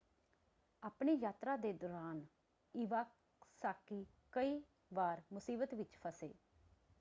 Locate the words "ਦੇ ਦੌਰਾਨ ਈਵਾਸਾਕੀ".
1.57-4.05